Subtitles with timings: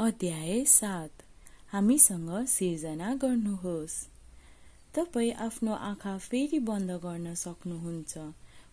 [0.00, 1.22] अध्याय सात।
[1.72, 3.96] हामीसँग सिर्जना गर्नुहोस्।
[4.94, 8.18] तपाईँ आफ्नो आँखा फेरि बन्द गर्न सक्नुहुन्छ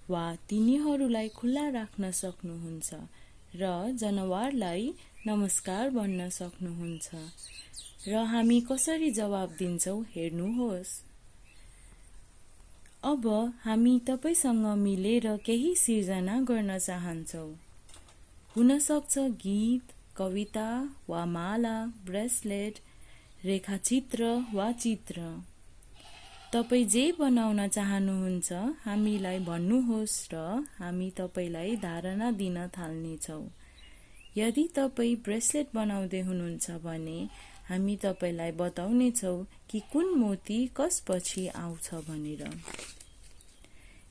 [0.09, 2.93] वा तिनीहरूलाई खुल्ला राख्न सक्नुहुन्छ
[3.55, 4.93] र जनावरलाई
[5.27, 7.09] नमस्कार भन्न सक्नुहुन्छ।
[8.07, 10.95] र हामी कसरी जवाब दिन्छौँ हेर्नुहोस्।
[13.03, 13.27] अब
[13.63, 17.51] हामी तपाईँसँग मिलेर केही सिर्जना गर्न चाहन्छौँ।
[18.55, 20.67] हुनसक्छ गीत कविता
[21.09, 21.75] वा माला
[22.05, 22.79] ब्रेसलेट
[23.45, 25.21] रेखाचित्र वा चित्र।
[26.53, 28.53] तपाईँ जे बनाउन चाहनुहुन्छ
[28.85, 30.35] हामीलाई भन्नुहोस् र
[30.79, 33.43] हामी तपाईँलाई धारणा दिन थाल्नेछौँ।
[34.37, 37.19] यदि तपाईँ ब्रेसलेट बनाउँदै हुनुहुन्छ भने
[37.69, 42.43] हामी तपाईँलाई बताउनेछौँ कि कुन मोती कसपछि आउँछ भनेर।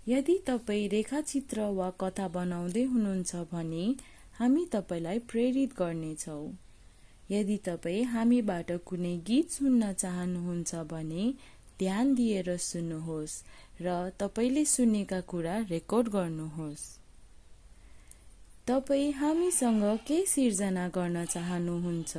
[0.09, 3.87] यदि तपाईँ रेखाचित्र वा कथा बनाउँदै हुनुहुन्छ भने
[4.39, 6.59] हामी तपाईँलाई प्रेरित गर्नेछौँ।
[7.31, 11.35] यदि तपाईँ हामीबाट कुनै गीत सुन्न चाहनुहुन्छ भने
[11.79, 13.43] ध्यान दिएर सुन्नुहोस्
[13.81, 16.85] र तपाईँले सुनेका कुरा रेकर्ड गर्नुहोस्।
[18.67, 22.17] तपाईँ हामीसँग के सिर्जना गर्न चाहनुहुन्छ?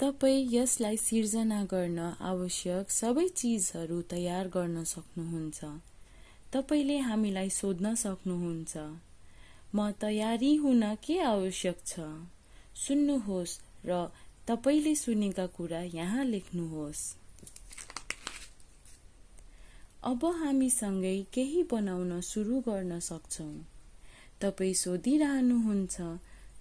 [0.00, 5.64] तपाईँ यसलाई सिर्जना गर्न आवश्यक सबै चिजहरू तयार गर्न सक्नुहुन्छ।
[6.52, 8.76] तपाईँले हामीलाई सोध्न सक्नुहुन्छ।
[9.74, 12.00] म तयारी हुन के आवश्यक छ?
[12.76, 14.08] सुन्नुहोस् र
[14.48, 17.02] तपाईँले सुनेका कुरा यहाँ लेख्नुहोस्।
[20.04, 23.54] अब हामीसँगै केही बनाउन सुरु गर्न सक्छौँ।
[24.40, 25.96] तपाईँ सोधिरहनुहुन्छ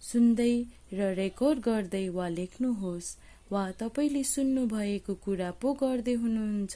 [0.02, 0.54] सुन्दै
[0.94, 3.16] र रेकर्ड गर्दै वा लेख्नुहोस्
[3.52, 6.76] वा तपाईँले सुन्नुभएको कुरा पो गर्दै हुनुहुन्छ।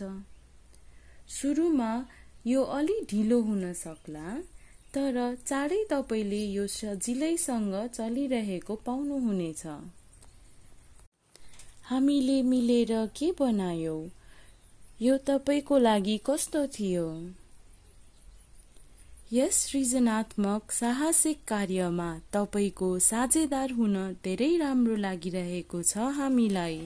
[1.29, 1.91] सुरुमा
[2.47, 4.25] यो अलि ढिलो हुन सक्ला।
[4.95, 5.15] तर
[5.47, 9.63] चाँडै तपाईँले यो सजिलैसँग चलिरहेको पाउनुहुनेछ।
[11.85, 14.03] हामीले मिलेर के बनायौँ?
[15.01, 17.07] यो तपाईँको लागि कस्तो थियो?
[19.33, 26.79] यस सृजनात्मक साहसिक कार्यमा तपाईँको साझेदार हुन धेरै राम्रो लागिरहेको छ हामीलाई।